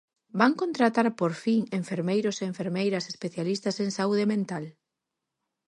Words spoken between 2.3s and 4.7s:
e enfermeiras especialistas en saúde mental?